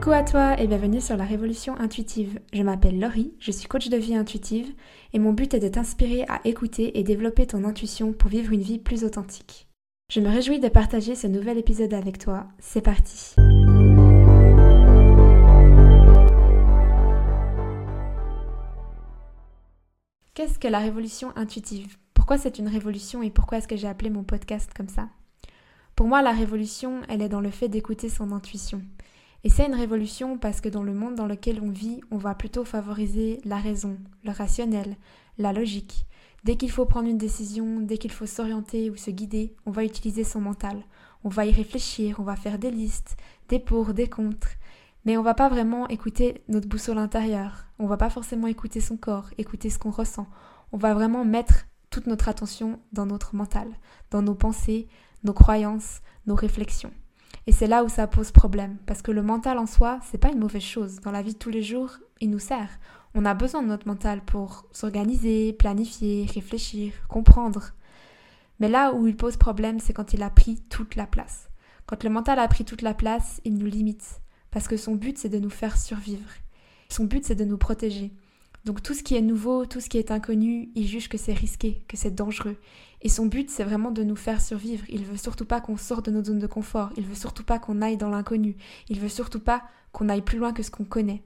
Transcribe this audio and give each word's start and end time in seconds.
Coucou 0.00 0.12
à 0.12 0.22
toi 0.22 0.58
et 0.58 0.66
bienvenue 0.66 1.02
sur 1.02 1.18
la 1.18 1.26
Révolution 1.26 1.78
Intuitive. 1.78 2.40
Je 2.54 2.62
m'appelle 2.62 2.98
Laurie, 2.98 3.34
je 3.38 3.50
suis 3.50 3.68
coach 3.68 3.90
de 3.90 3.98
vie 3.98 4.14
intuitive 4.14 4.72
et 5.12 5.18
mon 5.18 5.34
but 5.34 5.52
est 5.52 5.60
de 5.60 5.68
t'inspirer 5.68 6.24
à 6.26 6.40
écouter 6.44 6.98
et 6.98 7.02
développer 7.02 7.46
ton 7.46 7.64
intuition 7.64 8.14
pour 8.14 8.30
vivre 8.30 8.50
une 8.50 8.62
vie 8.62 8.78
plus 8.78 9.04
authentique. 9.04 9.68
Je 10.10 10.20
me 10.20 10.30
réjouis 10.30 10.58
de 10.58 10.70
partager 10.70 11.14
ce 11.14 11.26
nouvel 11.26 11.58
épisode 11.58 11.92
avec 11.92 12.16
toi. 12.16 12.46
C'est 12.60 12.80
parti. 12.80 13.34
Qu'est-ce 20.32 20.58
que 20.58 20.68
la 20.68 20.78
révolution 20.78 21.30
intuitive? 21.36 21.98
Pourquoi 22.14 22.38
c'est 22.38 22.58
une 22.58 22.68
révolution 22.68 23.22
et 23.22 23.28
pourquoi 23.28 23.58
est-ce 23.58 23.68
que 23.68 23.76
j'ai 23.76 23.88
appelé 23.88 24.08
mon 24.08 24.24
podcast 24.24 24.70
comme 24.74 24.88
ça? 24.88 25.10
Pour 25.94 26.08
moi, 26.08 26.22
la 26.22 26.32
révolution, 26.32 27.02
elle 27.10 27.20
est 27.20 27.28
dans 27.28 27.42
le 27.42 27.50
fait 27.50 27.68
d'écouter 27.68 28.08
son 28.08 28.32
intuition. 28.32 28.80
Et 29.42 29.48
c'est 29.48 29.66
une 29.66 29.74
révolution 29.74 30.36
parce 30.36 30.60
que 30.60 30.68
dans 30.68 30.82
le 30.82 30.92
monde 30.92 31.14
dans 31.14 31.26
lequel 31.26 31.60
on 31.62 31.70
vit, 31.70 32.00
on 32.10 32.18
va 32.18 32.34
plutôt 32.34 32.64
favoriser 32.64 33.40
la 33.44 33.56
raison, 33.56 33.96
le 34.22 34.32
rationnel, 34.32 34.96
la 35.38 35.52
logique. 35.52 36.06
Dès 36.44 36.56
qu'il 36.56 36.70
faut 36.70 36.84
prendre 36.84 37.08
une 37.08 37.18
décision, 37.18 37.80
dès 37.80 37.98
qu'il 37.98 38.12
faut 38.12 38.26
s'orienter 38.26 38.90
ou 38.90 38.96
se 38.96 39.10
guider, 39.10 39.54
on 39.66 39.70
va 39.70 39.84
utiliser 39.84 40.24
son 40.24 40.40
mental. 40.40 40.82
On 41.24 41.28
va 41.28 41.46
y 41.46 41.52
réfléchir, 41.52 42.16
on 42.18 42.22
va 42.22 42.36
faire 42.36 42.58
des 42.58 42.70
listes, 42.70 43.16
des 43.48 43.58
pour, 43.58 43.94
des 43.94 44.08
contre. 44.08 44.48
Mais 45.04 45.16
on 45.16 45.22
va 45.22 45.34
pas 45.34 45.48
vraiment 45.48 45.88
écouter 45.88 46.42
notre 46.48 46.68
boussole 46.68 46.98
intérieure. 46.98 47.66
On 47.78 47.86
va 47.86 47.96
pas 47.96 48.10
forcément 48.10 48.46
écouter 48.46 48.80
son 48.80 48.96
corps, 48.96 49.30
écouter 49.38 49.70
ce 49.70 49.78
qu'on 49.78 49.90
ressent. 49.90 50.26
On 50.72 50.76
va 50.76 50.92
vraiment 50.92 51.24
mettre 51.24 51.66
toute 51.88 52.06
notre 52.06 52.28
attention 52.28 52.78
dans 52.92 53.06
notre 53.06 53.34
mental, 53.34 53.68
dans 54.10 54.22
nos 54.22 54.34
pensées, 54.34 54.86
nos 55.24 55.32
croyances, 55.32 56.00
nos 56.26 56.34
réflexions. 56.34 56.92
Et 57.50 57.52
c'est 57.52 57.66
là 57.66 57.82
où 57.82 57.88
ça 57.88 58.06
pose 58.06 58.30
problème, 58.30 58.76
parce 58.86 59.02
que 59.02 59.10
le 59.10 59.24
mental 59.24 59.58
en 59.58 59.66
soi, 59.66 59.98
c'est 60.04 60.18
pas 60.18 60.30
une 60.30 60.38
mauvaise 60.38 60.62
chose. 60.62 61.00
Dans 61.00 61.10
la 61.10 61.20
vie 61.20 61.32
de 61.32 61.38
tous 61.38 61.50
les 61.50 61.64
jours, 61.64 61.98
il 62.20 62.30
nous 62.30 62.38
sert. 62.38 62.68
On 63.12 63.24
a 63.24 63.34
besoin 63.34 63.60
de 63.60 63.66
notre 63.66 63.88
mental 63.88 64.24
pour 64.24 64.66
s'organiser, 64.70 65.52
planifier, 65.52 66.26
réfléchir, 66.32 66.92
comprendre. 67.08 67.72
Mais 68.60 68.68
là 68.68 68.94
où 68.94 69.08
il 69.08 69.16
pose 69.16 69.36
problème, 69.36 69.80
c'est 69.80 69.92
quand 69.92 70.12
il 70.12 70.22
a 70.22 70.30
pris 70.30 70.62
toute 70.70 70.94
la 70.94 71.08
place. 71.08 71.50
Quand 71.86 72.04
le 72.04 72.10
mental 72.10 72.38
a 72.38 72.46
pris 72.46 72.64
toute 72.64 72.82
la 72.82 72.94
place, 72.94 73.40
il 73.44 73.58
nous 73.58 73.66
limite, 73.66 74.20
parce 74.52 74.68
que 74.68 74.76
son 74.76 74.94
but, 74.94 75.18
c'est 75.18 75.28
de 75.28 75.40
nous 75.40 75.50
faire 75.50 75.76
survivre. 75.76 76.30
Son 76.88 77.02
but, 77.02 77.24
c'est 77.24 77.34
de 77.34 77.44
nous 77.44 77.58
protéger. 77.58 78.12
Donc 78.64 78.82
tout 78.82 78.94
ce 78.94 79.02
qui 79.02 79.16
est 79.16 79.22
nouveau, 79.22 79.64
tout 79.64 79.80
ce 79.80 79.88
qui 79.88 79.98
est 79.98 80.10
inconnu, 80.10 80.70
il 80.74 80.86
juge 80.86 81.08
que 81.08 81.16
c'est 81.16 81.32
risqué, 81.32 81.84
que 81.88 81.96
c'est 81.96 82.14
dangereux. 82.14 82.56
Et 83.02 83.08
son 83.08 83.26
but, 83.26 83.48
c'est 83.48 83.64
vraiment 83.64 83.90
de 83.90 84.02
nous 84.02 84.16
faire 84.16 84.40
survivre. 84.40 84.84
Il 84.90 85.04
veut 85.04 85.16
surtout 85.16 85.46
pas 85.46 85.60
qu'on 85.60 85.78
sorte 85.78 86.06
de 86.06 86.10
notre 86.10 86.26
zone 86.26 86.38
de 86.38 86.46
confort. 86.46 86.90
Il 86.98 87.06
veut 87.06 87.14
surtout 87.14 87.44
pas 87.44 87.58
qu'on 87.58 87.80
aille 87.80 87.96
dans 87.96 88.10
l'inconnu. 88.10 88.56
Il 88.88 89.00
veut 89.00 89.08
surtout 89.08 89.40
pas 89.40 89.62
qu'on 89.92 90.10
aille 90.10 90.22
plus 90.22 90.38
loin 90.38 90.52
que 90.52 90.62
ce 90.62 90.70
qu'on 90.70 90.84
connaît. 90.84 91.22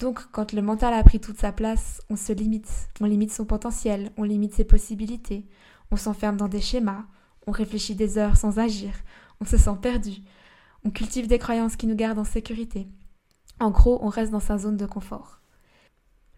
Donc, 0.00 0.20
quand 0.32 0.52
le 0.52 0.62
mental 0.62 0.92
a 0.92 1.04
pris 1.04 1.20
toute 1.20 1.38
sa 1.38 1.52
place, 1.52 2.02
on 2.10 2.16
se 2.16 2.32
limite. 2.32 2.88
On 3.00 3.06
limite 3.06 3.32
son 3.32 3.44
potentiel, 3.44 4.10
on 4.16 4.24
limite 4.24 4.54
ses 4.54 4.64
possibilités. 4.64 5.46
On 5.92 5.96
s'enferme 5.96 6.36
dans 6.36 6.48
des 6.48 6.60
schémas. 6.60 7.04
On 7.46 7.52
réfléchit 7.52 7.94
des 7.94 8.18
heures 8.18 8.36
sans 8.36 8.58
agir. 8.58 8.92
On 9.40 9.44
se 9.44 9.56
sent 9.56 9.76
perdu. 9.80 10.14
On 10.84 10.90
cultive 10.90 11.28
des 11.28 11.38
croyances 11.38 11.76
qui 11.76 11.86
nous 11.86 11.94
gardent 11.94 12.18
en 12.18 12.24
sécurité. 12.24 12.88
En 13.60 13.70
gros, 13.70 14.00
on 14.02 14.08
reste 14.08 14.32
dans 14.32 14.40
sa 14.40 14.58
zone 14.58 14.76
de 14.76 14.86
confort. 14.86 15.40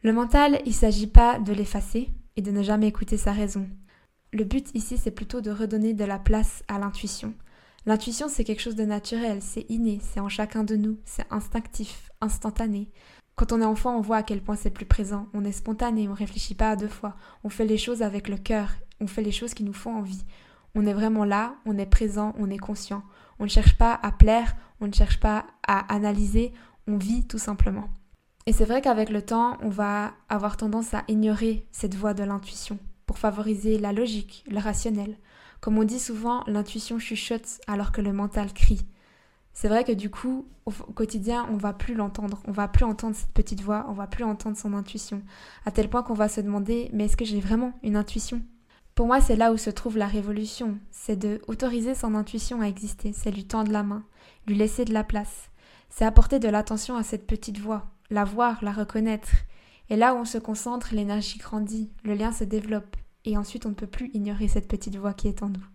Le 0.06 0.12
mental, 0.12 0.60
il 0.64 0.68
ne 0.68 0.72
s'agit 0.72 1.08
pas 1.08 1.40
de 1.40 1.52
l'effacer 1.52 2.10
et 2.36 2.40
de 2.40 2.52
ne 2.52 2.62
jamais 2.62 2.86
écouter 2.86 3.16
sa 3.16 3.32
raison. 3.32 3.68
Le 4.32 4.44
but 4.44 4.72
ici, 4.72 4.96
c'est 4.96 5.10
plutôt 5.10 5.40
de 5.40 5.50
redonner 5.50 5.94
de 5.94 6.04
la 6.04 6.20
place 6.20 6.62
à 6.68 6.78
l'intuition. 6.78 7.34
L'intuition, 7.86 8.28
c'est 8.28 8.44
quelque 8.44 8.62
chose 8.62 8.76
de 8.76 8.84
naturel, 8.84 9.42
c'est 9.42 9.68
inné, 9.68 9.98
c'est 10.00 10.20
en 10.20 10.28
chacun 10.28 10.62
de 10.62 10.76
nous, 10.76 10.96
c'est 11.04 11.26
instinctif, 11.32 12.12
instantané. 12.20 12.88
Quand 13.34 13.50
on 13.50 13.60
est 13.60 13.64
enfant, 13.64 13.98
on 13.98 14.00
voit 14.00 14.18
à 14.18 14.22
quel 14.22 14.42
point 14.42 14.54
c'est 14.54 14.70
plus 14.70 14.86
présent, 14.86 15.26
on 15.34 15.44
est 15.44 15.50
spontané, 15.50 16.08
on 16.08 16.14
réfléchit 16.14 16.54
pas 16.54 16.70
à 16.70 16.76
deux 16.76 16.86
fois, 16.86 17.16
on 17.42 17.48
fait 17.48 17.66
les 17.66 17.76
choses 17.76 18.02
avec 18.02 18.28
le 18.28 18.36
cœur, 18.36 18.76
on 19.00 19.08
fait 19.08 19.22
les 19.22 19.32
choses 19.32 19.54
qui 19.54 19.64
nous 19.64 19.72
font 19.72 19.96
envie. 19.96 20.22
On 20.76 20.86
est 20.86 20.94
vraiment 20.94 21.24
là, 21.24 21.56
on 21.66 21.78
est 21.78 21.84
présent, 21.84 22.32
on 22.38 22.48
est 22.48 22.58
conscient. 22.58 23.02
On 23.40 23.44
ne 23.44 23.50
cherche 23.50 23.76
pas 23.76 23.98
à 24.00 24.12
plaire, 24.12 24.54
on 24.80 24.86
ne 24.86 24.94
cherche 24.94 25.18
pas 25.18 25.46
à 25.66 25.92
analyser, 25.92 26.52
on 26.86 26.96
vit 26.96 27.26
tout 27.26 27.38
simplement. 27.38 27.88
Et 28.48 28.52
c'est 28.52 28.64
vrai 28.64 28.80
qu'avec 28.80 29.10
le 29.10 29.22
temps, 29.22 29.58
on 29.60 29.68
va 29.68 30.12
avoir 30.28 30.56
tendance 30.56 30.94
à 30.94 31.02
ignorer 31.08 31.66
cette 31.72 31.96
voie 31.96 32.14
de 32.14 32.22
l'intuition 32.22 32.78
pour 33.04 33.18
favoriser 33.18 33.76
la 33.76 33.92
logique, 33.92 34.44
le 34.48 34.58
rationnel. 34.58 35.18
Comme 35.60 35.78
on 35.78 35.84
dit 35.84 35.98
souvent, 35.98 36.44
l'intuition 36.46 37.00
chuchote 37.00 37.60
alors 37.66 37.90
que 37.90 38.00
le 38.00 38.12
mental 38.12 38.52
crie. 38.52 38.86
C'est 39.52 39.68
vrai 39.68 39.82
que 39.82 39.92
du 39.92 40.10
coup, 40.10 40.46
au 40.64 40.70
quotidien, 40.70 41.48
on 41.50 41.56
va 41.56 41.72
plus 41.72 41.94
l'entendre, 41.94 42.40
on 42.46 42.52
va 42.52 42.68
plus 42.68 42.84
entendre 42.84 43.16
cette 43.16 43.32
petite 43.32 43.62
voix, 43.62 43.86
on 43.88 43.94
va 43.94 44.06
plus 44.06 44.22
entendre 44.22 44.56
son 44.56 44.74
intuition, 44.74 45.22
à 45.64 45.72
tel 45.72 45.88
point 45.88 46.02
qu'on 46.02 46.14
va 46.14 46.28
se 46.28 46.40
demander 46.40 46.90
mais 46.92 47.06
est-ce 47.06 47.16
que 47.16 47.24
j'ai 47.24 47.40
vraiment 47.40 47.72
une 47.82 47.96
intuition? 47.96 48.42
Pour 48.94 49.06
moi, 49.06 49.20
c'est 49.20 49.36
là 49.36 49.52
où 49.52 49.56
se 49.56 49.70
trouve 49.70 49.98
la 49.98 50.06
révolution, 50.06 50.78
c'est 50.90 51.16
de 51.16 51.40
autoriser 51.48 51.94
son 51.94 52.14
intuition 52.14 52.60
à 52.60 52.68
exister, 52.68 53.12
c'est 53.12 53.30
lui 53.30 53.46
tendre 53.46 53.72
la 53.72 53.82
main, 53.82 54.04
lui 54.46 54.54
laisser 54.56 54.84
de 54.84 54.92
la 54.92 55.04
place. 55.04 55.50
C'est 55.88 56.04
apporter 56.04 56.38
de 56.38 56.48
l'attention 56.48 56.96
à 56.96 57.02
cette 57.02 57.26
petite 57.26 57.58
voix, 57.58 57.95
la 58.10 58.24
voir, 58.24 58.62
la 58.62 58.72
reconnaître, 58.72 59.30
et 59.88 59.96
là 59.96 60.14
où 60.14 60.18
on 60.18 60.24
se 60.24 60.38
concentre, 60.38 60.94
l'énergie 60.94 61.38
grandit, 61.38 61.90
le 62.04 62.14
lien 62.14 62.32
se 62.32 62.44
développe, 62.44 62.96
et 63.24 63.36
ensuite 63.36 63.66
on 63.66 63.70
ne 63.70 63.74
peut 63.74 63.86
plus 63.86 64.10
ignorer 64.14 64.48
cette 64.48 64.68
petite 64.68 64.96
voix 64.96 65.14
qui 65.14 65.28
est 65.28 65.42
en 65.42 65.48
nous. 65.48 65.66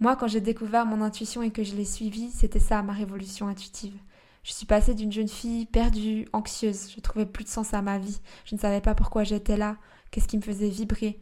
Moi, 0.00 0.16
quand 0.16 0.26
j'ai 0.26 0.40
découvert 0.40 0.86
mon 0.86 1.02
intuition 1.02 1.42
et 1.42 1.50
que 1.50 1.62
je 1.62 1.76
l'ai 1.76 1.84
suivie, 1.84 2.30
c'était 2.30 2.58
ça 2.58 2.82
ma 2.82 2.92
révolution 2.92 3.46
intuitive. 3.46 3.96
Je 4.42 4.52
suis 4.52 4.66
passée 4.66 4.94
d'une 4.94 5.12
jeune 5.12 5.28
fille 5.28 5.66
perdue, 5.66 6.26
anxieuse, 6.32 6.92
je 6.94 7.00
trouvais 7.00 7.26
plus 7.26 7.44
de 7.44 7.48
sens 7.48 7.72
à 7.72 7.80
ma 7.80 7.98
vie, 7.98 8.20
je 8.44 8.54
ne 8.54 8.60
savais 8.60 8.80
pas 8.80 8.94
pourquoi 8.94 9.24
j'étais 9.24 9.56
là, 9.56 9.76
qu'est-ce 10.10 10.28
qui 10.28 10.36
me 10.36 10.42
faisait 10.42 10.68
vibrer, 10.68 11.20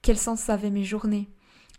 quel 0.00 0.16
sens 0.16 0.48
avaient 0.48 0.70
mes 0.70 0.84
journées? 0.84 1.28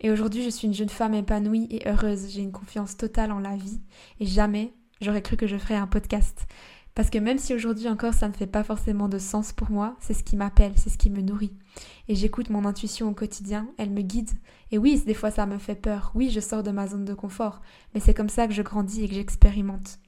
Et 0.01 0.11
aujourd'hui, 0.11 0.43
je 0.43 0.49
suis 0.49 0.67
une 0.67 0.73
jeune 0.73 0.89
femme 0.89 1.13
épanouie 1.13 1.67
et 1.71 1.87
heureuse, 1.87 2.29
j'ai 2.29 2.41
une 2.41 2.51
confiance 2.51 2.97
totale 2.97 3.31
en 3.31 3.39
la 3.39 3.55
vie, 3.55 3.81
et 4.19 4.25
jamais 4.25 4.73
j'aurais 5.01 5.21
cru 5.21 5.37
que 5.37 5.47
je 5.47 5.57
ferais 5.57 5.75
un 5.75 5.87
podcast. 5.87 6.45
Parce 6.95 7.09
que 7.09 7.17
même 7.17 7.37
si 7.37 7.53
aujourd'hui 7.53 7.89
encore 7.89 8.13
ça 8.13 8.29
ne 8.29 8.33
fait 8.33 8.47
pas 8.47 8.63
forcément 8.63 9.09
de 9.09 9.19
sens 9.19 9.51
pour 9.51 9.69
moi, 9.69 9.97
c'est 9.99 10.13
ce 10.13 10.23
qui 10.23 10.37
m'appelle, 10.37 10.71
c'est 10.77 10.89
ce 10.89 10.97
qui 10.97 11.09
me 11.09 11.21
nourrit. 11.21 11.53
Et 12.07 12.15
j'écoute 12.15 12.49
mon 12.49 12.63
intuition 12.63 13.09
au 13.09 13.13
quotidien, 13.13 13.67
elle 13.77 13.89
me 13.89 14.01
guide. 14.01 14.31
Et 14.71 14.77
oui, 14.77 15.03
des 15.05 15.13
fois 15.13 15.29
ça 15.29 15.45
me 15.45 15.57
fait 15.57 15.75
peur, 15.75 16.11
oui, 16.15 16.29
je 16.29 16.39
sors 16.39 16.63
de 16.63 16.71
ma 16.71 16.87
zone 16.87 17.03
de 17.03 17.13
confort, 17.13 17.61
mais 17.93 17.99
c'est 17.99 18.13
comme 18.13 18.29
ça 18.29 18.47
que 18.47 18.53
je 18.53 18.61
grandis 18.61 19.03
et 19.03 19.09
que 19.09 19.13
j'expérimente. 19.13 19.99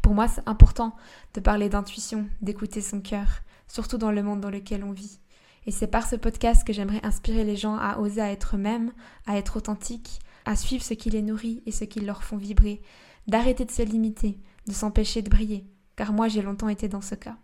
Pour 0.00 0.14
moi, 0.14 0.26
c'est 0.26 0.48
important 0.48 0.96
de 1.34 1.40
parler 1.40 1.68
d'intuition, 1.68 2.26
d'écouter 2.40 2.80
son 2.80 3.00
cœur, 3.00 3.28
surtout 3.68 3.98
dans 3.98 4.10
le 4.10 4.22
monde 4.22 4.40
dans 4.40 4.50
lequel 4.50 4.84
on 4.84 4.92
vit. 4.92 5.20
Et 5.66 5.70
c'est 5.70 5.86
par 5.86 6.06
ce 6.06 6.16
podcast 6.16 6.66
que 6.66 6.72
j'aimerais 6.72 7.04
inspirer 7.04 7.44
les 7.44 7.56
gens 7.56 7.76
à 7.76 7.98
oser 7.98 8.22
à 8.22 8.30
être 8.30 8.56
eux-mêmes, 8.56 8.92
à 9.26 9.36
être 9.36 9.58
authentiques, 9.58 10.20
à 10.46 10.56
suivre 10.56 10.82
ce 10.82 10.94
qui 10.94 11.10
les 11.10 11.20
nourrit 11.20 11.62
et 11.66 11.72
ce 11.72 11.84
qui 11.84 12.00
leur 12.00 12.24
font 12.24 12.38
vibrer, 12.38 12.80
d'arrêter 13.26 13.66
de 13.66 13.70
se 13.70 13.82
limiter, 13.82 14.38
de 14.66 14.72
s'empêcher 14.72 15.20
de 15.20 15.28
briller, 15.28 15.66
car 16.00 16.14
moi 16.14 16.28
j'ai 16.28 16.40
longtemps 16.40 16.70
été 16.70 16.88
dans 16.88 17.02
ce 17.02 17.14
cas. 17.14 17.36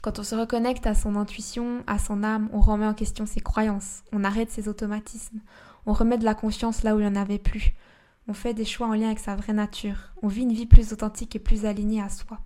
Quand 0.00 0.18
on 0.18 0.22
se 0.22 0.34
reconnecte 0.34 0.86
à 0.86 0.94
son 0.94 1.14
intuition, 1.14 1.84
à 1.86 1.98
son 1.98 2.24
âme, 2.24 2.48
on 2.50 2.60
remet 2.62 2.86
en 2.86 2.94
question 2.94 3.26
ses 3.26 3.42
croyances, 3.42 4.02
on 4.12 4.24
arrête 4.24 4.50
ses 4.50 4.66
automatismes, 4.66 5.40
on 5.84 5.92
remet 5.92 6.16
de 6.16 6.24
la 6.24 6.34
conscience 6.34 6.84
là 6.84 6.96
où 6.96 7.00
il 7.00 7.02
n'y 7.02 7.12
en 7.12 7.20
avait 7.20 7.38
plus. 7.38 7.74
On 8.28 8.32
fait 8.32 8.54
des 8.54 8.64
choix 8.64 8.86
en 8.86 8.94
lien 8.94 9.08
avec 9.08 9.18
sa 9.18 9.36
vraie 9.36 9.52
nature. 9.52 10.14
On 10.22 10.28
vit 10.28 10.40
une 10.40 10.54
vie 10.54 10.64
plus 10.64 10.94
authentique 10.94 11.36
et 11.36 11.38
plus 11.38 11.66
alignée 11.66 12.00
à 12.00 12.08
soi. 12.08 12.38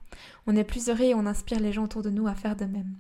On 0.49 0.57
est 0.57 0.65
plus 0.65 0.89
heureux 0.89 1.05
et 1.05 1.15
on 1.15 1.27
inspire 1.27 1.61
les 1.61 1.73
gens 1.73 1.85
autour 1.85 2.03
de 2.03 2.11
nous 2.11 2.27
à 2.27 2.35
faire 2.35 2.57
de 2.57 2.65
même. 2.65 2.97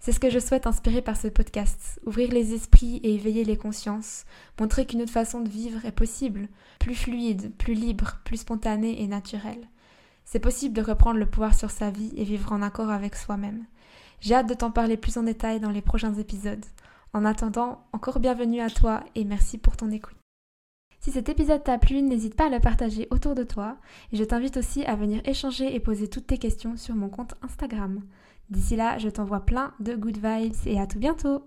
C'est 0.00 0.12
ce 0.12 0.20
que 0.20 0.28
je 0.28 0.38
souhaite 0.38 0.66
inspirer 0.66 1.00
par 1.00 1.16
ce 1.16 1.28
podcast, 1.28 1.98
ouvrir 2.04 2.30
les 2.30 2.52
esprits 2.52 3.00
et 3.02 3.14
éveiller 3.14 3.44
les 3.44 3.56
consciences, 3.56 4.26
montrer 4.60 4.84
qu'une 4.84 5.00
autre 5.00 5.12
façon 5.12 5.40
de 5.40 5.48
vivre 5.48 5.86
est 5.86 5.92
possible, 5.92 6.48
plus 6.78 6.94
fluide, 6.94 7.56
plus 7.56 7.72
libre, 7.72 8.18
plus 8.24 8.36
spontanée 8.36 9.00
et 9.00 9.06
naturelle. 9.06 9.66
C'est 10.24 10.38
possible 10.38 10.74
de 10.74 10.82
reprendre 10.82 11.18
le 11.18 11.26
pouvoir 11.26 11.54
sur 11.54 11.70
sa 11.70 11.90
vie 11.90 12.12
et 12.16 12.24
vivre 12.24 12.52
en 12.52 12.62
accord 12.62 12.90
avec 12.90 13.16
soi-même. 13.16 13.64
J'ai 14.20 14.34
hâte 14.34 14.48
de 14.48 14.54
t'en 14.54 14.70
parler 14.70 14.96
plus 14.96 15.16
en 15.16 15.22
détail 15.22 15.60
dans 15.60 15.70
les 15.70 15.82
prochains 15.82 16.14
épisodes. 16.14 16.64
En 17.12 17.24
attendant, 17.24 17.84
encore 17.92 18.20
bienvenue 18.20 18.60
à 18.60 18.70
toi 18.70 19.02
et 19.14 19.24
merci 19.24 19.58
pour 19.58 19.76
ton 19.76 19.90
écoute. 19.90 20.16
Si 21.00 21.10
cet 21.10 21.30
épisode 21.30 21.64
t'a 21.64 21.78
plu, 21.78 22.02
n'hésite 22.02 22.36
pas 22.36 22.46
à 22.46 22.50
le 22.50 22.60
partager 22.60 23.08
autour 23.10 23.34
de 23.34 23.42
toi 23.42 23.78
et 24.12 24.16
je 24.16 24.24
t'invite 24.24 24.58
aussi 24.58 24.84
à 24.84 24.94
venir 24.94 25.22
échanger 25.24 25.74
et 25.74 25.80
poser 25.80 26.08
toutes 26.08 26.26
tes 26.26 26.38
questions 26.38 26.76
sur 26.76 26.94
mon 26.94 27.08
compte 27.08 27.34
Instagram. 27.42 28.02
D'ici 28.50 28.76
là, 28.76 28.98
je 28.98 29.08
t'envoie 29.08 29.40
plein 29.40 29.72
de 29.80 29.94
good 29.94 30.18
vibes 30.18 30.54
et 30.66 30.78
à 30.78 30.86
tout 30.86 30.98
bientôt 30.98 31.42